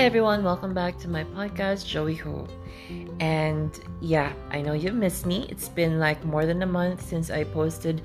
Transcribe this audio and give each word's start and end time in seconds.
Hi 0.00 0.06
everyone, 0.06 0.42
welcome 0.42 0.72
back 0.72 0.98
to 1.00 1.08
my 1.08 1.24
podcast, 1.24 1.86
Joey 1.86 2.14
Ho. 2.14 2.48
And 3.20 3.78
yeah, 4.00 4.32
I 4.50 4.62
know 4.62 4.72
you've 4.72 4.94
missed 4.94 5.26
me. 5.26 5.44
It's 5.50 5.68
been 5.68 5.98
like 5.98 6.24
more 6.24 6.46
than 6.46 6.62
a 6.62 6.66
month 6.66 7.06
since 7.06 7.30
I 7.30 7.44
posted 7.44 8.00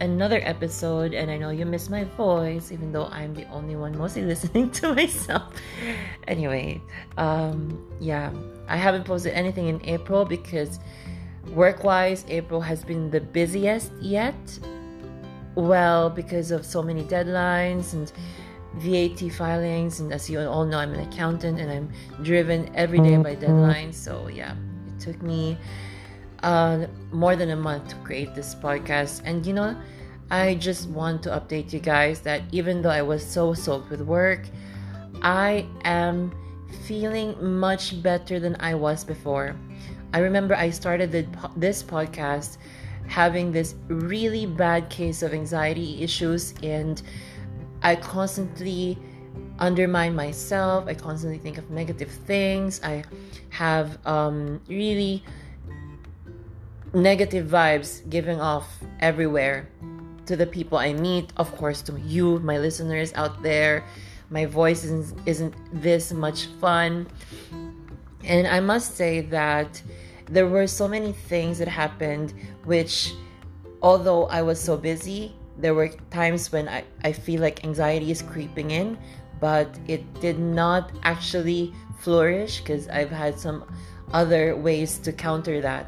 another 0.00 0.42
episode, 0.42 1.14
and 1.14 1.30
I 1.30 1.38
know 1.38 1.48
you 1.48 1.64
miss 1.64 1.88
my 1.88 2.04
voice, 2.04 2.70
even 2.70 2.92
though 2.92 3.06
I'm 3.06 3.32
the 3.32 3.48
only 3.48 3.74
one 3.74 3.96
mostly 3.96 4.22
listening 4.32 4.70
to 4.72 4.94
myself. 4.94 5.54
anyway, 6.28 6.82
um, 7.16 7.88
yeah, 8.00 8.30
I 8.68 8.76
haven't 8.76 9.04
posted 9.04 9.32
anything 9.32 9.68
in 9.68 9.80
April 9.86 10.26
because 10.26 10.78
work 11.54 11.84
wise, 11.84 12.22
April 12.28 12.60
has 12.60 12.84
been 12.84 13.10
the 13.10 13.22
busiest 13.22 13.92
yet. 14.02 14.36
Well, 15.54 16.10
because 16.10 16.50
of 16.50 16.66
so 16.66 16.82
many 16.82 17.02
deadlines 17.04 17.94
and 17.94 18.12
VAT 18.74 19.32
filings, 19.32 20.00
and 20.00 20.12
as 20.12 20.30
you 20.30 20.40
all 20.40 20.64
know, 20.64 20.78
I'm 20.78 20.92
an 20.94 21.00
accountant 21.00 21.58
and 21.58 21.70
I'm 21.70 21.90
driven 22.22 22.70
every 22.74 23.00
day 23.00 23.16
by 23.16 23.34
mm-hmm. 23.34 23.44
deadlines. 23.44 23.94
So, 23.94 24.28
yeah, 24.28 24.54
it 24.88 25.00
took 25.00 25.20
me 25.22 25.58
uh, 26.42 26.86
more 27.12 27.36
than 27.36 27.50
a 27.50 27.56
month 27.56 27.88
to 27.88 27.96
create 27.96 28.34
this 28.34 28.54
podcast. 28.54 29.22
And 29.24 29.44
you 29.44 29.52
know, 29.52 29.76
I 30.30 30.54
just 30.54 30.88
want 30.88 31.22
to 31.24 31.30
update 31.30 31.72
you 31.72 31.80
guys 31.80 32.20
that 32.20 32.42
even 32.52 32.82
though 32.82 32.90
I 32.90 33.02
was 33.02 33.24
so 33.24 33.52
soaked 33.54 33.90
with 33.90 34.00
work, 34.00 34.46
I 35.22 35.66
am 35.84 36.32
feeling 36.84 37.36
much 37.58 38.00
better 38.02 38.38
than 38.38 38.56
I 38.60 38.74
was 38.74 39.04
before. 39.04 39.56
I 40.12 40.18
remember 40.20 40.54
I 40.54 40.70
started 40.70 41.12
the, 41.12 41.26
this 41.56 41.82
podcast 41.82 42.58
having 43.06 43.50
this 43.50 43.74
really 43.88 44.46
bad 44.46 44.88
case 44.88 45.22
of 45.22 45.34
anxiety 45.34 46.02
issues 46.02 46.54
and 46.62 47.02
I 47.82 47.96
constantly 47.96 48.98
undermine 49.58 50.14
myself. 50.14 50.86
I 50.86 50.94
constantly 50.94 51.38
think 51.38 51.58
of 51.58 51.70
negative 51.70 52.10
things. 52.10 52.80
I 52.82 53.04
have 53.50 54.04
um, 54.06 54.60
really 54.68 55.22
negative 56.92 57.46
vibes 57.46 58.08
giving 58.10 58.40
off 58.40 58.66
everywhere 59.00 59.68
to 60.26 60.36
the 60.36 60.46
people 60.46 60.78
I 60.78 60.92
meet, 60.92 61.32
of 61.36 61.54
course, 61.56 61.82
to 61.82 61.98
you, 62.00 62.38
my 62.40 62.58
listeners 62.58 63.12
out 63.14 63.42
there. 63.42 63.84
My 64.30 64.46
voice 64.46 64.84
isn't, 64.84 65.18
isn't 65.26 65.54
this 65.72 66.12
much 66.12 66.46
fun. 66.60 67.06
And 68.24 68.46
I 68.46 68.60
must 68.60 68.96
say 68.96 69.22
that 69.22 69.82
there 70.26 70.46
were 70.46 70.66
so 70.66 70.86
many 70.86 71.12
things 71.12 71.58
that 71.58 71.66
happened, 71.66 72.32
which, 72.64 73.12
although 73.82 74.26
I 74.26 74.42
was 74.42 74.60
so 74.60 74.76
busy, 74.76 75.34
there 75.58 75.74
were 75.74 75.88
times 76.10 76.52
when 76.52 76.68
I, 76.68 76.84
I 77.04 77.12
feel 77.12 77.40
like 77.40 77.64
anxiety 77.64 78.10
is 78.10 78.22
creeping 78.22 78.70
in, 78.70 78.98
but 79.40 79.68
it 79.86 80.02
did 80.20 80.38
not 80.38 80.92
actually 81.02 81.74
flourish 81.98 82.60
because 82.60 82.88
I've 82.88 83.10
had 83.10 83.38
some 83.38 83.64
other 84.12 84.56
ways 84.56 84.98
to 84.98 85.12
counter 85.12 85.60
that. 85.60 85.86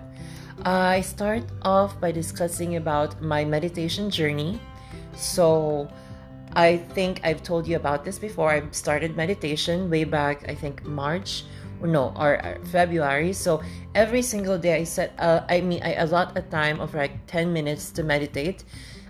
I 0.65 1.01
start 1.01 1.45
off 1.63 2.01
by 2.01 2.13
discussing 2.13 2.77
about 2.77 3.21
my 3.21 3.45
meditation 3.45 4.11
journey. 4.11 4.61
So, 5.17 5.91
I 6.55 6.77
think 6.77 7.21
I've 7.25 7.43
told 7.43 7.67
you 7.67 7.77
about 7.77 8.05
this 8.05 8.19
before. 8.19 8.51
I 8.51 8.63
started 8.73 9.17
meditation 9.17 9.89
way 9.89 10.05
back, 10.05 10.49
I 10.49 10.55
think 10.55 10.85
March 10.85 11.45
or 11.81 11.89
no, 11.89 12.13
or, 12.17 12.59
February. 12.71 13.33
So 13.33 13.63
every 13.95 14.23
single 14.23 14.59
day 14.59 14.77
I 14.77 14.85
set, 14.85 15.15
uh, 15.19 15.45
I 15.49 15.61
mean, 15.63 15.83
I 15.83 15.95
allot 15.95 16.37
a 16.37 16.43
time 16.43 16.81
of 16.81 16.95
like 16.95 17.27
10 17.27 17.53
minutes 17.53 17.91
to 17.93 18.03
meditate. 18.03 18.65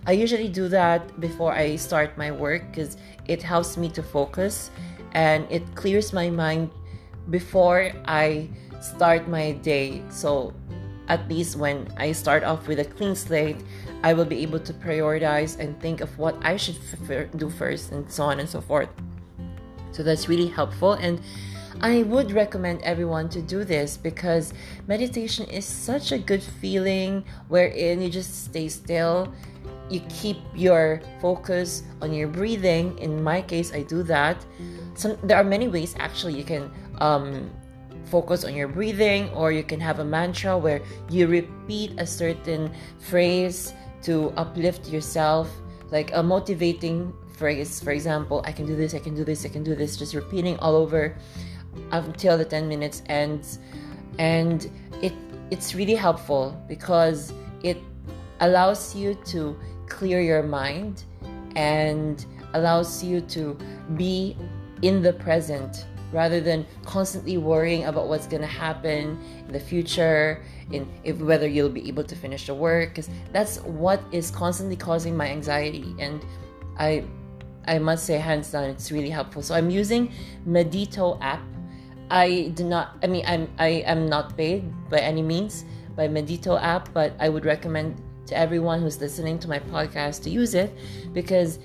I 0.05 0.11
usually 0.11 0.49
do 0.49 0.67
that 0.69 1.19
before 1.19 1.53
I 1.53 1.77
start 1.77 2.17
my 2.17 2.31
work 2.31 2.63
because 2.71 2.97
it 3.27 3.41
helps 3.41 3.77
me 3.77 3.89
to 3.91 4.03
focus 4.03 4.69
and 5.13 5.47
it 5.49 5.63
clears 5.75 6.11
my 6.11 6.29
mind 6.29 6.71
before 7.29 7.91
I 8.05 8.49
start 8.81 9.29
my 9.29 9.53
day. 9.53 10.03
So, 10.09 10.53
at 11.07 11.27
least 11.27 11.57
when 11.57 11.87
I 11.97 12.11
start 12.11 12.43
off 12.43 12.67
with 12.67 12.79
a 12.79 12.85
clean 12.85 13.15
slate, 13.15 13.57
I 14.03 14.13
will 14.13 14.25
be 14.25 14.41
able 14.41 14.59
to 14.59 14.73
prioritize 14.73 15.59
and 15.59 15.79
think 15.79 16.01
of 16.01 16.17
what 16.17 16.35
I 16.41 16.57
should 16.57 16.77
f- 17.07 17.31
do 17.35 17.49
first, 17.49 17.91
and 17.91 18.09
so 18.11 18.23
on 18.23 18.39
and 18.39 18.49
so 18.49 18.59
forth. 18.61 18.89
So, 19.91 20.03
that's 20.03 20.27
really 20.27 20.47
helpful. 20.47 20.93
And 20.93 21.21
I 21.81 22.03
would 22.03 22.31
recommend 22.31 22.81
everyone 22.83 23.29
to 23.29 23.41
do 23.41 23.63
this 23.63 23.97
because 23.97 24.53
meditation 24.87 25.45
is 25.47 25.65
such 25.65 26.11
a 26.11 26.17
good 26.17 26.43
feeling 26.43 27.25
wherein 27.47 28.01
you 28.01 28.09
just 28.09 28.45
stay 28.45 28.69
still 28.69 29.33
you 29.89 30.01
keep 30.09 30.37
your 30.55 31.01
focus 31.21 31.83
on 32.01 32.13
your 32.13 32.27
breathing. 32.27 32.97
In 32.99 33.21
my 33.23 33.41
case, 33.41 33.73
I 33.73 33.83
do 33.83 34.03
that. 34.03 34.45
Some 34.95 35.17
there 35.23 35.37
are 35.37 35.43
many 35.43 35.67
ways 35.67 35.95
actually 35.99 36.33
you 36.33 36.43
can 36.43 36.71
um, 36.99 37.49
focus 38.05 38.43
on 38.43 38.55
your 38.55 38.67
breathing, 38.67 39.29
or 39.29 39.51
you 39.51 39.63
can 39.63 39.79
have 39.79 39.99
a 39.99 40.05
mantra 40.05 40.57
where 40.57 40.81
you 41.09 41.27
repeat 41.27 41.93
a 41.97 42.05
certain 42.05 42.71
phrase 42.99 43.73
to 44.03 44.31
uplift 44.37 44.89
yourself, 44.89 45.49
like 45.91 46.11
a 46.13 46.21
motivating 46.21 47.13
phrase. 47.37 47.81
For 47.81 47.91
example, 47.91 48.43
I 48.45 48.51
can 48.51 48.65
do 48.65 48.75
this, 48.75 48.93
I 48.93 48.99
can 48.99 49.15
do 49.15 49.23
this, 49.23 49.45
I 49.45 49.49
can 49.49 49.63
do 49.63 49.75
this. 49.75 49.97
Just 49.97 50.13
repeating 50.13 50.57
all 50.59 50.75
over 50.75 51.17
until 51.91 52.37
the 52.37 52.45
10 52.45 52.67
minutes 52.67 53.01
ends, 53.07 53.59
and 54.19 54.69
it 55.01 55.13
it's 55.51 55.75
really 55.75 55.95
helpful 55.95 56.57
because 56.67 57.33
it 57.63 57.77
allows 58.43 58.93
you 58.93 59.15
to 59.25 59.57
clear 59.87 60.21
your 60.21 60.43
mind 60.43 61.03
and 61.55 62.25
allows 62.53 63.03
you 63.03 63.21
to 63.21 63.57
be 63.95 64.35
in 64.81 65.01
the 65.01 65.13
present 65.13 65.85
rather 66.11 66.39
than 66.39 66.65
constantly 66.85 67.37
worrying 67.37 67.85
about 67.85 68.07
what's 68.07 68.27
going 68.27 68.41
to 68.41 68.55
happen 68.65 69.17
in 69.47 69.51
the 69.53 69.59
future 69.59 70.43
in 70.71 70.87
if 71.03 71.17
whether 71.19 71.47
you'll 71.47 71.69
be 71.69 71.87
able 71.87 72.03
to 72.03 72.15
finish 72.15 72.45
the 72.47 72.53
work 72.53 72.89
because 72.89 73.09
that's 73.31 73.59
what 73.61 74.03
is 74.11 74.29
constantly 74.29 74.75
causing 74.75 75.15
my 75.15 75.27
anxiety. 75.27 75.95
And 75.97 76.23
i 76.77 77.03
i 77.65 77.79
must 77.79 78.05
say 78.05 78.17
hands 78.17 78.51
down 78.51 78.65
it's 78.69 78.91
really 78.91 79.09
helpful. 79.09 79.41
So 79.41 79.55
i'm 79.55 79.69
using 79.69 80.11
medito 80.45 81.17
app. 81.21 81.41
I 82.11 82.51
do 82.53 82.63
not 82.63 82.97
i 83.01 83.07
mean 83.07 83.23
i'm 83.25 83.49
i 83.57 83.81
am 83.87 84.07
not 84.07 84.37
paid 84.37 84.69
by 84.89 84.99
any 84.99 85.23
means 85.23 85.65
by 85.95 86.07
medito 86.07 86.61
app 86.61 86.93
but 86.93 87.13
i 87.19 87.29
would 87.29 87.45
recommend 87.45 87.97
to 88.27 88.37
everyone 88.37 88.81
who's 88.81 88.99
listening 88.99 89.39
to 89.39 89.47
my 89.47 89.59
podcast 89.59 90.23
to 90.23 90.29
use 90.29 90.53
it 90.53 90.71
because 91.13 91.59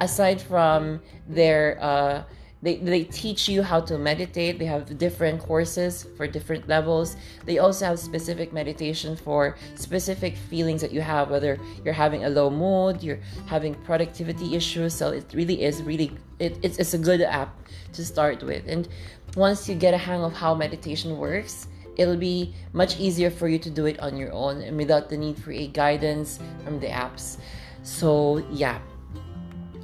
aside 0.00 0.40
from 0.40 1.00
their 1.28 1.78
uh, 1.80 2.22
they, 2.62 2.76
they 2.76 3.04
teach 3.04 3.46
you 3.46 3.62
how 3.62 3.78
to 3.80 3.98
meditate 3.98 4.58
they 4.58 4.64
have 4.64 4.96
different 4.96 5.40
courses 5.40 6.06
for 6.16 6.26
different 6.26 6.66
levels. 6.66 7.16
They 7.44 7.58
also 7.58 7.84
have 7.84 7.98
specific 7.98 8.54
meditation 8.54 9.16
for 9.16 9.56
specific 9.74 10.34
feelings 10.36 10.80
that 10.80 10.90
you 10.90 11.02
have 11.02 11.30
whether 11.30 11.58
you're 11.84 11.94
having 11.94 12.24
a 12.24 12.30
low 12.30 12.48
mood 12.50 13.02
you're 13.02 13.20
having 13.46 13.74
productivity 13.74 14.56
issues. 14.56 14.94
So 14.94 15.10
it 15.10 15.26
really 15.34 15.62
is 15.62 15.82
really 15.82 16.12
it, 16.38 16.58
it's, 16.62 16.78
it's 16.78 16.94
a 16.94 16.98
good 16.98 17.20
app 17.20 17.54
to 17.92 18.04
start 18.04 18.42
with. 18.42 18.64
And 18.66 18.88
once 19.36 19.68
you 19.68 19.74
get 19.74 19.94
a 19.94 19.98
hang 19.98 20.22
of 20.22 20.32
how 20.32 20.54
meditation 20.54 21.18
works 21.18 21.66
it'll 21.96 22.16
be 22.16 22.54
much 22.72 22.98
easier 22.98 23.30
for 23.30 23.48
you 23.48 23.58
to 23.58 23.70
do 23.70 23.86
it 23.86 23.98
on 24.00 24.16
your 24.16 24.32
own 24.32 24.60
and 24.62 24.76
without 24.76 25.08
the 25.08 25.16
need 25.16 25.38
for 25.38 25.52
a 25.52 25.66
guidance 25.68 26.38
from 26.64 26.80
the 26.80 26.88
apps. 26.88 27.38
So, 27.82 28.38
yeah, 28.50 28.78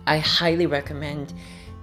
I 0.06 0.18
highly 0.18 0.66
recommend. 0.66 1.32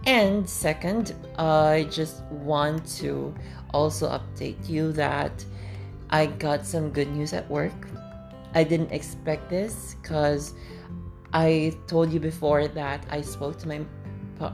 And 0.05 0.49
second, 0.49 1.15
I 1.37 1.87
just 1.91 2.23
want 2.25 2.87
to 2.97 3.33
also 3.73 4.09
update 4.09 4.69
you 4.69 4.91
that 4.93 5.45
I 6.09 6.27
got 6.27 6.65
some 6.65 6.89
good 6.91 7.09
news 7.09 7.33
at 7.33 7.49
work. 7.49 7.87
I 8.53 8.63
didn't 8.63 8.91
expect 8.91 9.49
this 9.49 9.95
because 10.01 10.53
I 11.33 11.75
told 11.87 12.11
you 12.11 12.19
before 12.19 12.67
that 12.69 13.05
I 13.09 13.21
spoke 13.21 13.59
to 13.59 13.67
my 13.67 13.81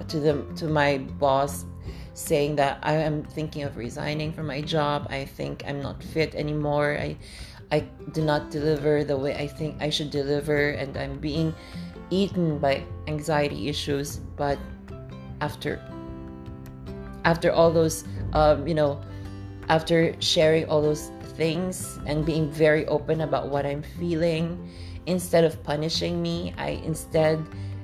to 0.07 0.19
the 0.19 0.43
to 0.55 0.65
my 0.67 0.97
boss 1.19 1.65
saying 2.13 2.55
that 2.57 2.79
I 2.83 2.93
am 2.93 3.23
thinking 3.23 3.63
of 3.63 3.77
resigning 3.77 4.33
from 4.33 4.47
my 4.47 4.61
job. 4.61 5.07
I 5.09 5.25
think 5.25 5.63
I'm 5.67 5.81
not 5.81 6.03
fit 6.03 6.35
anymore. 6.35 6.97
I 6.99 7.17
I 7.71 7.79
do 8.11 8.21
not 8.21 8.51
deliver 8.51 9.03
the 9.03 9.17
way 9.17 9.33
I 9.35 9.47
think 9.47 9.81
I 9.81 9.89
should 9.89 10.11
deliver 10.11 10.77
and 10.77 10.95
I'm 10.95 11.17
being 11.17 11.55
eaten 12.09 12.59
by 12.59 12.85
anxiety 13.07 13.67
issues. 13.67 14.17
But 14.37 14.59
after 15.41 15.81
after 17.25 17.51
all 17.51 17.71
those 17.71 18.03
um, 18.33 18.67
you 18.67 18.75
know 18.75 19.01
after 19.69 20.13
sharing 20.21 20.65
all 20.65 20.81
those 20.81 21.09
things 21.35 21.99
and 22.05 22.25
being 22.25 22.51
very 22.51 22.85
open 22.87 23.21
about 23.21 23.49
what 23.49 23.65
I'm 23.65 23.81
feeling 23.81 24.69
instead 25.05 25.43
of 25.43 25.61
punishing 25.63 26.21
me, 26.21 26.53
I 26.57 26.81
instead 26.85 27.41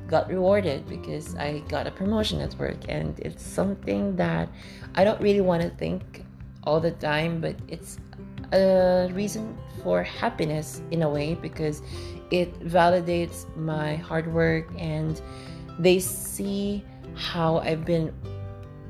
got 0.09 0.29
rewarded 0.29 0.87
because 0.89 1.35
I 1.35 1.59
got 1.69 1.87
a 1.87 1.91
promotion 1.91 2.41
at 2.41 2.55
work, 2.55 2.77
and 2.89 3.17
it's 3.19 3.43
something 3.43 4.15
that 4.15 4.49
I 4.95 5.03
don't 5.03 5.21
really 5.21 5.41
want 5.41 5.61
to 5.61 5.69
think 5.69 6.25
all 6.63 6.79
the 6.79 6.91
time, 6.91 7.39
but 7.39 7.55
it's 7.67 7.99
a 8.51 9.09
reason 9.13 9.57
for 9.83 10.03
happiness 10.03 10.81
in 10.91 11.03
a 11.03 11.09
way 11.09 11.35
because 11.35 11.81
it 12.31 12.59
validates 12.59 13.45
my 13.55 13.95
hard 13.95 14.31
work 14.33 14.67
and 14.77 15.21
they 15.77 15.99
see 15.99 16.83
how 17.15 17.57
I've 17.59 17.85
been 17.85 18.13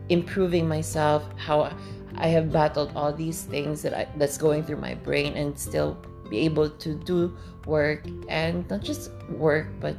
improving 0.09 0.67
myself, 0.67 1.23
how 1.37 1.75
I 2.15 2.27
have 2.27 2.51
battled 2.51 2.91
all 2.95 3.13
these 3.13 3.43
things 3.43 3.81
that 3.83 3.93
I, 3.93 4.07
that's 4.17 4.37
going 4.37 4.63
through 4.63 4.77
my 4.77 4.95
brain 4.95 5.33
and 5.33 5.57
still 5.57 5.97
be 6.29 6.39
able 6.39 6.69
to 6.69 6.95
do 6.95 7.35
work 7.65 8.05
and 8.27 8.69
not 8.69 8.81
just 8.81 9.11
work 9.29 9.67
but 9.79 9.95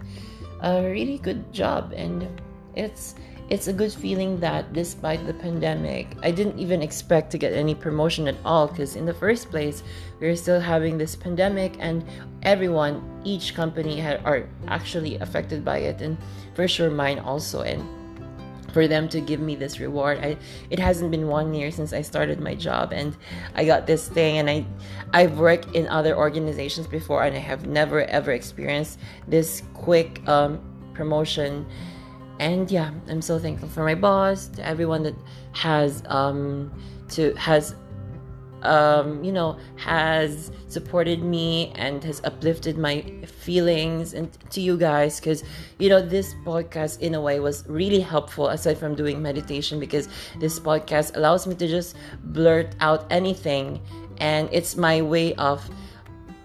a 0.62 0.82
really 0.82 1.18
good 1.18 1.52
job 1.52 1.92
and 1.96 2.28
it's 2.74 3.14
it's 3.48 3.66
a 3.66 3.72
good 3.72 3.92
feeling 3.92 4.38
that 4.38 4.72
despite 4.72 5.24
the 5.26 5.34
pandemic 5.34 6.16
i 6.22 6.30
didn't 6.30 6.58
even 6.58 6.82
expect 6.82 7.30
to 7.30 7.38
get 7.38 7.52
any 7.52 7.74
promotion 7.74 8.28
at 8.28 8.36
all 8.44 8.68
because 8.68 8.94
in 8.94 9.04
the 9.04 9.14
first 9.14 9.50
place 9.50 9.82
we 10.20 10.28
are 10.28 10.36
still 10.36 10.60
having 10.60 10.96
this 10.96 11.16
pandemic 11.16 11.74
and 11.80 12.04
everyone 12.42 13.02
each 13.24 13.54
company 13.54 13.98
had, 13.98 14.24
are 14.24 14.48
actually 14.68 15.16
affected 15.16 15.64
by 15.64 15.78
it 15.78 16.00
and 16.00 16.16
for 16.54 16.68
sure 16.68 16.90
mine 16.90 17.18
also 17.18 17.62
and 17.62 17.82
for 18.72 18.86
them 18.88 19.08
to 19.08 19.20
give 19.20 19.40
me 19.40 19.56
this 19.56 19.80
reward. 19.80 20.18
I 20.18 20.36
it 20.70 20.78
hasn't 20.78 21.10
been 21.10 21.28
one 21.28 21.54
year 21.54 21.70
since 21.70 21.92
I 21.92 22.02
started 22.02 22.40
my 22.40 22.54
job 22.54 22.92
and 22.92 23.16
I 23.54 23.64
got 23.64 23.86
this 23.86 24.08
thing 24.08 24.38
and 24.38 24.48
I 24.50 24.66
I've 25.12 25.38
worked 25.38 25.74
in 25.74 25.88
other 25.88 26.16
organizations 26.16 26.86
before 26.86 27.24
and 27.24 27.34
I 27.36 27.40
have 27.40 27.66
never 27.66 28.04
ever 28.04 28.32
experienced 28.32 28.98
this 29.26 29.62
quick 29.74 30.26
um, 30.28 30.60
promotion. 30.94 31.66
And 32.38 32.70
yeah, 32.70 32.90
I'm 33.08 33.20
so 33.20 33.38
thankful 33.38 33.68
for 33.68 33.84
my 33.84 33.94
boss, 33.94 34.48
to 34.48 34.66
everyone 34.66 35.02
that 35.02 35.14
has 35.52 36.02
um 36.06 36.72
to 37.10 37.34
has 37.34 37.74
um, 38.62 39.22
you 39.24 39.32
know, 39.32 39.58
has 39.76 40.50
supported 40.68 41.22
me 41.22 41.72
and 41.74 42.02
has 42.04 42.20
uplifted 42.24 42.78
my 42.78 43.02
feelings 43.26 44.14
and 44.14 44.30
to 44.50 44.60
you 44.60 44.76
guys 44.76 45.18
because 45.18 45.42
you 45.78 45.88
know 45.88 46.00
this 46.00 46.34
podcast 46.44 47.00
in 47.00 47.14
a 47.14 47.20
way 47.20 47.40
was 47.40 47.64
really 47.68 48.00
helpful 48.00 48.48
aside 48.48 48.78
from 48.78 48.94
doing 48.94 49.22
meditation 49.22 49.80
because 49.80 50.08
this 50.38 50.60
podcast 50.60 51.16
allows 51.16 51.46
me 51.46 51.54
to 51.54 51.66
just 51.66 51.96
blurt 52.24 52.74
out 52.80 53.06
anything. 53.10 53.80
And 54.18 54.48
it's 54.52 54.76
my 54.76 55.00
way 55.00 55.34
of 55.34 55.68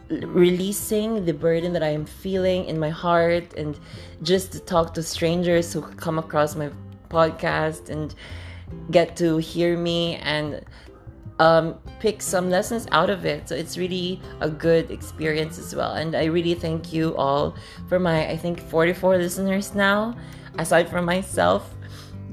releasing 0.10 1.26
the 1.26 1.34
burden 1.34 1.74
that 1.74 1.84
I 1.84 1.90
am 1.90 2.06
feeling 2.06 2.66
in 2.66 2.80
my 2.80 2.90
heart 2.90 3.54
and 3.56 3.78
just 4.22 4.52
to 4.54 4.60
talk 4.60 4.94
to 4.94 5.04
strangers 5.04 5.74
who 5.74 5.82
come 5.82 6.20
across 6.20 6.56
my 6.56 6.70
podcast 7.10 7.90
and 7.90 8.14
get 8.92 9.16
to 9.18 9.38
hear 9.38 9.78
me 9.78 10.16
and 10.18 10.64
um, 11.40 11.76
pick 12.00 12.22
some 12.22 12.50
lessons 12.50 12.88
out 12.92 13.10
of 13.10 13.26
it. 13.26 13.50
So 13.50 13.56
it's 13.56 13.78
really 13.78 14.22
a 14.40 14.50
good 14.50 14.92
experience 14.92 15.60
as 15.60 15.76
well. 15.76 15.94
And 15.94 16.16
I 16.16 16.26
really 16.26 16.54
thank 16.54 16.94
you 16.94 17.16
all 17.18 17.56
for 17.88 18.00
my, 18.00 18.28
I 18.30 18.38
think, 18.38 18.60
44 18.60 19.18
listeners 19.18 19.76
now, 19.76 20.16
aside 20.58 20.90
from 20.90 21.06
myself, 21.06 21.74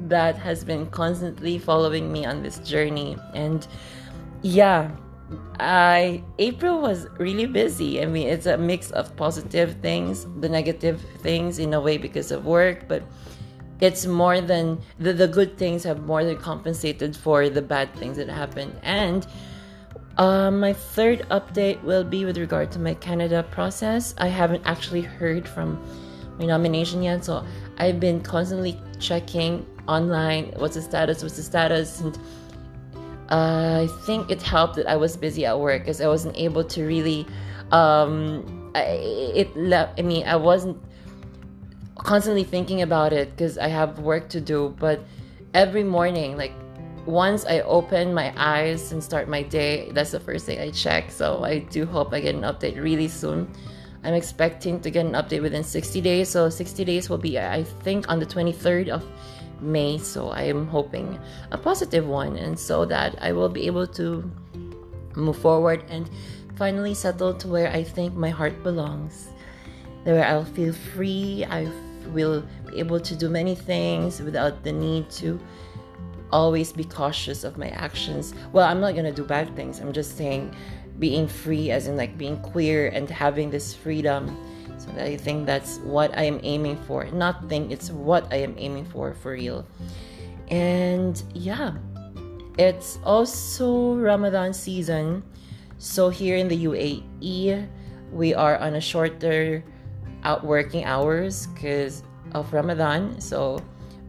that 0.09 0.37
has 0.37 0.65
been 0.65 0.87
constantly 0.91 1.59
following 1.59 2.13
me 2.13 2.25
on 2.25 2.43
this 2.43 2.59
journey. 2.59 3.17
And 3.35 3.67
yeah, 4.43 4.91
I 5.61 6.23
April 6.39 6.81
was 6.81 7.07
really 7.19 7.47
busy. 7.47 8.03
I 8.03 8.07
mean, 8.07 8.29
it's 8.29 8.47
a 8.47 8.59
mix 8.59 8.91
of 8.91 9.15
positive 9.17 9.77
things, 9.81 10.27
the 10.41 10.49
negative 10.49 11.01
things 11.21 11.59
in 11.59 11.75
a 11.75 11.81
way 11.81 11.99
because 11.99 12.31
of 12.33 12.45
work, 12.45 12.89
but 12.89 13.03
it's 13.82 14.06
more 14.06 14.40
than 14.40 14.81
the, 14.99 15.12
the 15.12 15.29
good 15.29 15.58
things 15.58 15.84
have 15.84 16.06
more 16.06 16.25
than 16.25 16.38
compensated 16.38 17.14
for 17.14 17.50
the 17.50 17.61
bad 17.61 17.94
things 17.96 18.17
that 18.17 18.31
happened. 18.31 18.75
And 18.82 19.26
uh, 20.17 20.50
my 20.50 20.73
third 20.73 21.26
update 21.31 21.82
will 21.82 22.05
be 22.05 22.25
with 22.25 22.38
regard 22.38 22.73
to 22.73 22.79
my 22.79 22.94
canada 22.94 23.43
process. 23.50 24.14
I 24.17 24.29
haven't 24.29 24.62
actually 24.64 25.02
heard 25.02 25.46
from 25.46 25.79
my 26.38 26.46
nomination 26.46 27.02
yet 27.02 27.25
so 27.25 27.44
i've 27.79 28.00
been 28.00 28.20
constantly 28.20 28.79
checking 28.99 29.67
online 29.88 30.52
what's 30.56 30.75
the 30.75 30.82
status 30.82 31.23
what's 31.23 31.37
the 31.37 31.43
status 31.43 32.00
and 32.00 32.19
uh, 33.31 33.82
i 33.82 33.88
think 34.06 34.31
it 34.31 34.43
helped 34.43 34.76
that 34.76 34.87
i 34.87 34.96
was 34.96 35.17
busy 35.17 35.44
at 35.44 35.58
work 35.58 35.82
because 35.82 36.00
i 36.00 36.06
wasn't 36.06 36.37
able 36.37 36.64
to 36.64 36.84
really 36.84 37.26
um, 37.70 38.70
I, 38.75 38.81
it 39.34 39.55
left 39.56 39.99
i 39.99 40.02
mean 40.02 40.26
i 40.26 40.37
wasn't 40.37 40.79
constantly 42.03 42.45
thinking 42.45 42.83
about 42.83 43.13
it 43.13 43.31
because 43.31 43.59
I 43.59 43.69
have 43.69 43.99
work 43.99 44.29
to 44.31 44.41
do. 44.41 44.75
But 44.79 45.01
every 45.55 45.85
morning, 45.85 46.37
like 46.37 46.53
once 47.07 47.45
I 47.45 47.61
open 47.61 48.15
my 48.15 48.33
eyes 48.37 48.93
and 48.93 49.03
start 49.03 49.29
my 49.29 49.43
day, 49.43 49.91
that's 49.93 50.13
the 50.13 50.21
first 50.21 50.47
thing 50.47 50.61
I 50.61 50.71
check. 50.71 51.11
So 51.11 51.45
I 51.45 51.59
do 51.59 51.87
hope 51.87 52.13
I 52.13 52.21
get 52.21 52.35
an 52.35 52.43
update 52.43 52.81
really 52.81 53.09
soon. 53.09 53.53
I'm 54.05 54.15
expecting 54.15 54.81
to 54.81 54.91
get 54.91 55.07
an 55.07 55.13
update 55.13 55.43
within 55.43 55.63
60 55.63 56.01
days. 56.01 56.29
So 56.29 56.49
60 56.49 56.85
days 56.85 57.09
will 57.09 57.19
be, 57.19 57.39
I 57.39 57.63
think, 57.63 58.09
on 58.09 58.19
the 58.19 58.27
23rd 58.27 58.89
of 58.89 59.05
May. 59.61 59.99
So 59.99 60.31
I 60.31 60.43
am 60.43 60.67
hoping 60.67 61.19
a 61.51 61.59
positive 61.59 62.07
one, 62.07 62.37
and 62.37 62.59
so 62.59 62.85
that 62.87 63.17
I 63.21 63.33
will 63.33 63.49
be 63.49 63.67
able 63.67 63.87
to 63.99 64.29
move 65.15 65.39
forward 65.39 65.85
and 65.89 66.11
finally 66.57 66.95
settle 66.95 67.35
to 67.35 67.49
where 67.49 67.71
I 67.71 67.85
think 67.85 68.15
my 68.15 68.31
heart 68.31 68.63
belongs. 68.63 69.29
Where 70.03 70.25
I'll 70.25 70.45
feel 70.45 70.73
free. 70.73 71.47
I 71.49 71.71
will 72.09 72.45
be 72.71 72.79
able 72.79 73.01
to 73.01 73.17
do 73.17 73.29
many 73.29 73.55
things 73.55 74.21
without 74.21 74.63
the 74.63 74.73
need 74.73 75.11
to 75.11 75.41
always 76.33 76.73
be 76.73 76.85
cautious 76.85 77.45
of 77.45 77.59
my 77.59 77.69
actions. 77.71 78.35
Well, 78.53 78.67
I'm 78.67 78.81
not 78.81 78.95
gonna 78.97 79.13
do 79.13 79.25
bad 79.25 79.55
things. 79.55 79.81
I'm 79.81 79.93
just 79.93 80.17
saying 80.17 80.55
being 80.99 81.29
free, 81.29 81.71
as 81.71 81.87
in 81.87 81.97
like 81.97 82.17
being 82.17 82.39
queer 82.41 82.89
and 82.89 83.09
having 83.09 83.51
this 83.51 83.75
freedom. 83.75 84.37
So 84.79 84.91
I 84.99 85.17
think 85.17 85.47
that's 85.47 85.79
what 85.79 86.17
I 86.17 86.25
am 86.25 86.41
aiming 86.43 86.77
for. 86.89 87.05
Not 87.13 87.49
think 87.49 87.71
it's 87.71 87.91
what 87.91 88.27
I 88.33 88.37
am 88.37 88.55
aiming 88.59 88.87
for 88.87 89.15
for 89.15 89.33
real. 89.33 89.67
And 90.49 91.23
yeah, 91.35 91.75
it's 92.59 92.99
also 93.05 93.97
Ramadan 93.97 94.53
season. 94.53 95.23
So 95.79 96.09
here 96.09 96.37
in 96.37 96.49
the 96.49 96.65
UAE, 96.65 97.69
we 98.13 98.35
are 98.35 98.59
on 98.59 98.75
a 98.75 98.81
shorter 98.81 99.65
out 100.25 100.45
working 100.45 100.85
hours 100.85 101.47
because 101.49 102.03
of 102.35 102.53
Ramadan. 102.53 103.21
So 103.21 103.61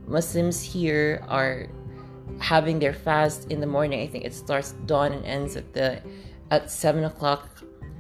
Muslims 0.08 0.62
here 0.62 1.24
are 1.28 1.68
having 2.40 2.80
their 2.80 2.94
fast 2.94 3.52
in 3.52 3.60
the 3.60 3.68
morning. 3.68 4.02
I 4.02 4.08
think 4.08 4.26
it 4.26 4.34
starts 4.34 4.72
dawn 4.86 5.14
and 5.14 5.26
ends 5.26 5.56
at 5.56 5.74
the 5.74 6.02
at 6.52 6.70
seven 6.70 7.04
o'clock 7.04 7.50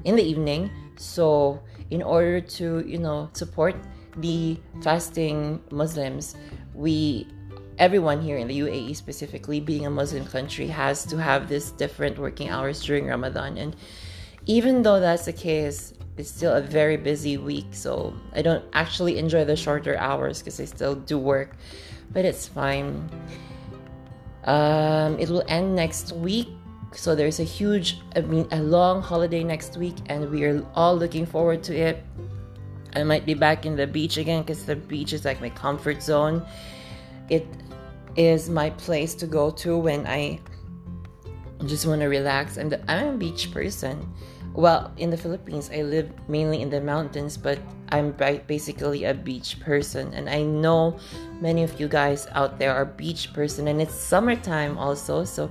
in 0.03 0.15
the 0.15 0.23
evening. 0.23 0.69
So 0.97 1.61
in 1.89 2.01
order 2.01 2.41
to 2.41 2.83
you 2.87 2.97
know 2.97 3.29
support 3.33 3.75
the 4.17 4.57
fasting 4.81 5.61
Muslims, 5.71 6.35
we 6.73 7.27
everyone 7.79 8.21
here 8.21 8.37
in 8.37 8.47
the 8.47 8.59
UAE 8.59 8.95
specifically 8.95 9.59
being 9.59 9.85
a 9.85 9.89
Muslim 9.89 10.25
country 10.25 10.67
has 10.67 11.05
to 11.05 11.17
have 11.17 11.49
this 11.49 11.71
different 11.71 12.19
working 12.19 12.49
hours 12.49 12.83
during 12.83 13.07
Ramadan 13.07 13.57
and 13.57 13.75
even 14.45 14.83
though 14.83 14.99
that's 14.99 15.25
the 15.25 15.33
case 15.33 15.93
it's 16.17 16.29
still 16.29 16.53
a 16.53 16.61
very 16.61 16.97
busy 16.97 17.37
week, 17.37 17.67
so 17.71 18.13
I 18.33 18.41
don't 18.41 18.63
actually 18.73 19.17
enjoy 19.17 19.45
the 19.45 19.55
shorter 19.55 19.97
hours 19.97 20.39
because 20.39 20.59
I 20.59 20.65
still 20.65 20.95
do 20.95 21.17
work, 21.17 21.55
but 22.11 22.23
it's 22.23 22.47
fine. 22.47 23.09
Um, 24.43 25.17
it 25.19 25.29
will 25.29 25.43
end 25.47 25.75
next 25.75 26.11
week, 26.11 26.49
so 26.91 27.15
there's 27.15 27.39
a 27.39 27.43
huge, 27.43 28.01
I 28.15 28.21
mean, 28.21 28.47
a 28.51 28.61
long 28.61 29.01
holiday 29.01 29.43
next 29.43 29.75
week, 29.77 29.95
and 30.05 30.29
we 30.29 30.43
are 30.43 30.63
all 30.75 30.95
looking 30.95 31.25
forward 31.25 31.63
to 31.63 31.75
it. 31.75 32.03
I 32.95 33.03
might 33.03 33.25
be 33.25 33.33
back 33.33 33.65
in 33.65 33.75
the 33.75 33.87
beach 33.87 34.17
again 34.17 34.43
because 34.43 34.65
the 34.65 34.75
beach 34.75 35.13
is 35.13 35.25
like 35.25 35.41
my 35.41 35.49
comfort 35.49 36.03
zone. 36.03 36.45
It 37.29 37.47
is 38.15 38.51
my 38.51 38.69
place 38.69 39.15
to 39.15 39.25
go 39.25 39.49
to 39.49 39.77
when 39.79 40.05
I 40.05 40.39
just 41.65 41.87
want 41.87 42.01
to 42.01 42.07
relax. 42.07 42.57
I'm, 42.57 42.69
the, 42.69 42.91
I'm 42.91 43.15
a 43.15 43.17
beach 43.17 43.51
person 43.51 44.13
well, 44.53 44.91
in 44.97 45.09
the 45.09 45.17
Philippines, 45.17 45.69
I 45.73 45.81
live 45.81 46.11
mainly 46.27 46.61
in 46.61 46.69
the 46.69 46.79
mountains, 46.79 47.37
but 47.37 47.57
I'm 47.89 48.11
basically 48.11 49.05
a 49.05 49.13
beach 49.13 49.59
person. 49.59 50.13
And 50.13 50.29
I 50.29 50.43
know 50.43 50.99
many 51.41 51.63
of 51.63 51.79
you 51.79 51.87
guys 51.87 52.27
out 52.31 52.59
there 52.59 52.73
are 52.73 52.85
beach 52.85 53.33
person, 53.33 53.67
and 53.67 53.81
it's 53.81 53.95
summertime 53.95 54.77
also. 54.77 55.23
So 55.23 55.49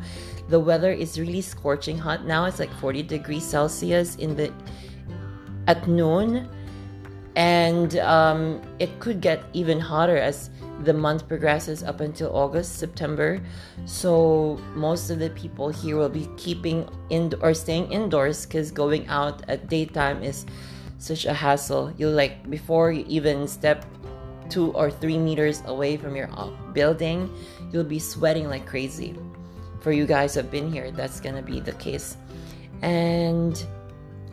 the 0.48 0.60
weather 0.60 0.92
is 0.92 1.18
really 1.18 1.40
scorching 1.40 1.98
hot 1.98 2.24
now. 2.26 2.44
It's 2.44 2.60
like 2.60 2.72
40 2.74 3.02
degrees 3.02 3.44
Celsius 3.44 4.16
in 4.16 4.36
the 4.36 4.52
at 5.66 5.88
noon, 5.88 6.48
and 7.36 7.96
um, 7.98 8.60
it 8.78 8.98
could 9.00 9.20
get 9.20 9.42
even 9.52 9.80
hotter 9.80 10.16
as 10.16 10.50
the 10.84 10.92
month 10.92 11.28
progresses 11.28 11.82
up 11.82 12.00
until 12.00 12.34
August, 12.34 12.78
September. 12.78 13.40
So 13.86 14.60
most 14.74 15.10
of 15.10 15.18
the 15.18 15.30
people 15.30 15.68
here 15.68 15.96
will 15.96 16.08
be 16.08 16.28
keeping 16.36 16.88
in 17.10 17.32
or 17.40 17.54
staying 17.54 17.90
indoors 17.90 18.44
because 18.44 18.70
going 18.70 19.06
out 19.08 19.42
at 19.48 19.68
daytime 19.68 20.22
is 20.22 20.44
such 20.98 21.24
a 21.24 21.32
hassle. 21.32 21.92
You 21.96 22.08
like 22.08 22.50
before 22.50 22.92
you 22.92 23.04
even 23.08 23.48
step 23.48 23.84
two 24.50 24.72
or 24.72 24.90
three 24.90 25.18
meters 25.18 25.62
away 25.66 25.96
from 25.96 26.16
your 26.16 26.28
uh, 26.32 26.50
building, 26.72 27.32
you'll 27.72 27.84
be 27.84 27.98
sweating 27.98 28.48
like 28.48 28.66
crazy. 28.66 29.14
For 29.80 29.90
you 29.92 30.06
guys 30.06 30.34
have 30.34 30.50
been 30.50 30.70
here, 30.70 30.90
that's 30.90 31.20
gonna 31.20 31.42
be 31.42 31.60
the 31.60 31.72
case. 31.72 32.16
And 32.82 33.64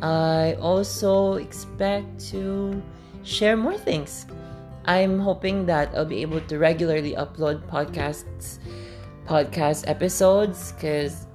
I 0.02 0.54
also 0.62 1.34
expect 1.34 2.20
to 2.32 2.82
share 3.24 3.58
more 3.58 3.78
things 3.78 4.26
I'm 4.90 5.20
hoping 5.20 5.68
that 5.68 5.94
I'll 5.94 6.04
be 6.04 6.24
able 6.24 6.42
to 6.42 6.58
regularly 6.58 7.14
upload 7.14 7.62
podcasts 7.70 8.58
podcast 9.28 9.88
episodes 9.88 10.72
because 10.72 11.28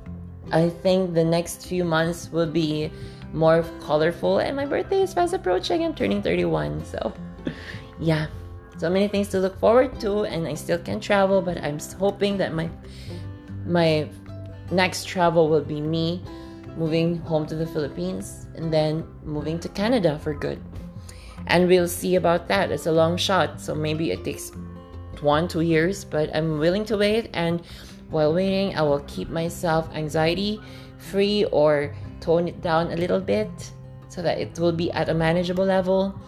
I 0.50 0.68
think 0.68 1.14
the 1.14 1.22
next 1.22 1.64
few 1.66 1.84
months 1.84 2.32
will 2.32 2.50
be 2.50 2.90
more 3.32 3.64
colorful 3.80 4.38
and 4.38 4.56
my 4.56 4.66
birthday 4.66 5.02
is 5.02 5.14
fast 5.14 5.34
approaching. 5.34 5.84
I'm 5.84 5.94
turning 5.94 6.20
31, 6.20 6.84
so 6.84 7.12
yeah. 8.00 8.26
So 8.78 8.90
many 8.90 9.06
things 9.06 9.28
to 9.28 9.38
look 9.38 9.56
forward 9.60 10.00
to 10.00 10.24
and 10.24 10.48
I 10.48 10.54
still 10.54 10.78
can 10.78 10.98
travel, 10.98 11.40
but 11.40 11.62
I'm 11.62 11.78
hoping 12.00 12.36
that 12.38 12.52
my 12.52 12.68
my 13.64 14.08
next 14.72 15.06
travel 15.06 15.48
will 15.48 15.64
be 15.64 15.80
me 15.80 16.22
moving 16.76 17.18
home 17.18 17.46
to 17.46 17.54
the 17.54 17.66
Philippines 17.66 18.46
and 18.54 18.72
then 18.72 19.06
moving 19.24 19.58
to 19.60 19.68
Canada 19.68 20.18
for 20.18 20.34
good. 20.34 20.60
And 21.46 21.68
we'll 21.68 21.88
see 21.88 22.16
about 22.16 22.48
that. 22.48 22.70
It's 22.70 22.86
a 22.86 22.92
long 22.92 23.16
shot, 23.16 23.60
so 23.60 23.74
maybe 23.74 24.10
it 24.10 24.24
takes 24.24 24.50
one, 25.20 25.48
two 25.48 25.60
years, 25.60 26.04
but 26.04 26.34
I'm 26.34 26.58
willing 26.58 26.84
to 26.86 26.96
wait. 26.96 27.30
And 27.34 27.62
while 28.10 28.32
waiting, 28.32 28.76
I 28.76 28.82
will 28.82 29.00
keep 29.06 29.28
myself 29.28 29.88
anxiety 29.94 30.60
free 30.98 31.44
or 31.46 31.94
tone 32.20 32.48
it 32.48 32.62
down 32.62 32.92
a 32.92 32.96
little 32.96 33.20
bit 33.20 33.50
so 34.08 34.22
that 34.22 34.38
it 34.38 34.58
will 34.58 34.72
be 34.72 34.90
at 34.92 35.08
a 35.08 35.14
manageable 35.14 35.64
level. 35.64 36.18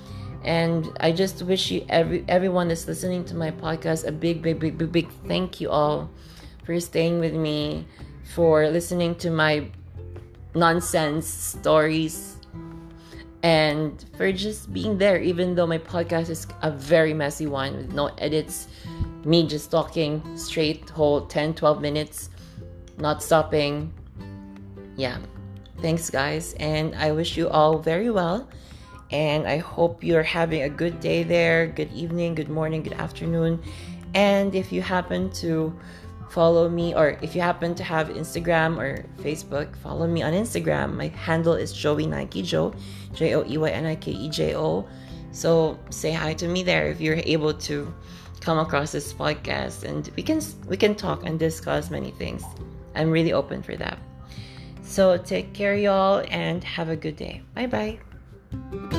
And 0.45 0.87
I 1.01 1.13
just 1.13 1.43
wish 1.43 1.71
you 1.71 1.85
every 1.89 2.25
everyone 2.29 2.69
that's 2.69 2.87
listening 2.87 3.25
to 3.27 3.35
my 3.35 3.51
podcast 3.51 4.07
a 4.07 4.13
big, 4.13 4.43
big, 4.43 4.61
big, 4.61 4.79
big, 4.79 4.93
big 4.93 5.09
thank 5.27 5.61
you 5.61 5.71
all 5.71 6.11
for 6.65 6.79
staying 6.79 7.21
with 7.21 7.35
me, 7.35 7.87
for 8.35 8.69
listening 8.69 9.15
to 9.17 9.31
my 9.31 9.71
nonsense 10.57 11.27
stories, 11.27 12.37
and 13.43 14.05
for 14.17 14.33
just 14.33 14.73
being 14.73 14.99
there, 14.99 15.21
even 15.21 15.55
though 15.55 15.67
my 15.67 15.79
podcast 15.79 16.31
is 16.31 16.47
a 16.63 16.71
very 16.71 17.15
messy 17.15 17.47
one 17.47 17.77
with 17.77 17.93
no 17.93 18.07
edits, 18.19 18.67
me 19.25 19.47
just 19.47 19.71
talking 19.71 20.23
straight 20.37 20.89
whole 20.91 21.27
10 21.27 21.55
12 21.55 21.81
minutes, 21.81 22.31
not 22.99 23.23
stopping. 23.23 23.93
Yeah. 24.97 25.19
Thanks, 25.83 26.09
guys, 26.09 26.55
and 26.59 26.95
I 26.95 27.13
wish 27.13 27.37
you 27.37 27.51
all 27.51 27.79
very 27.79 28.11
well. 28.11 28.49
And 29.13 29.47
I 29.47 29.59
hope 29.59 30.03
you're 30.03 30.23
having 30.23 30.63
a 30.63 30.71
good 30.71 30.99
day 31.01 31.23
there, 31.23 31.67
good 31.67 31.93
evening, 31.93 32.35
good 32.35 32.49
morning, 32.49 32.83
good 32.83 32.95
afternoon. 32.95 33.63
And 34.15 34.55
if 34.55 34.73
you 34.73 34.81
happen 34.81 35.31
to 35.43 35.79
follow 36.31 36.69
me 36.69 36.95
or 36.95 37.19
if 37.23 37.35
you 37.35 37.41
happen 37.41 37.75
to 37.75 37.85
have 37.85 38.09
Instagram 38.09 38.79
or 38.79 39.05
Facebook, 39.23 39.77
follow 39.77 40.07
me 40.07 40.23
on 40.23 40.33
Instagram. 40.33 40.95
My 40.95 41.09
handle 41.09 41.55
is 41.55 41.73
Joey 41.73 42.07
Nike 42.07 42.43
Joe, 42.43 42.75
J 43.15 43.35
O 43.35 43.45
E 43.45 43.59
Y 43.59 43.71
N 43.71 43.87
I 43.87 43.97
K 43.97 44.13
E 44.13 44.29
J 44.29 44.57
O. 44.57 44.89
So 45.33 45.79
say 45.91 46.13
hi 46.13 46.35
to 46.35 46.49
me 46.49 46.63
there 46.63 46.89
if 46.89 47.01
you're 47.01 47.21
able 47.25 47.55
to 47.55 47.93
come 48.41 48.59
across 48.59 48.93
this 48.93 49.13
podcast 49.13 49.85
and 49.85 50.11
we 50.17 50.23
can 50.23 50.41
we 50.69 50.77
can 50.77 50.95
talk 50.95 51.25
and 51.25 51.39
discuss 51.39 51.91
many 51.91 52.13
things. 52.13 52.43
I'm 52.95 53.11
really 53.11 53.33
open 53.33 53.63
for 53.63 53.77
that. 53.77 53.99
So 54.83 55.19
take 55.19 55.53
care 55.53 55.77
y'all 55.77 56.25
and 56.31 56.63
have 56.65 56.89
a 56.89 56.97
good 56.97 57.17
day. 57.17 57.43
Bye 57.55 57.67
bye. 57.67 58.96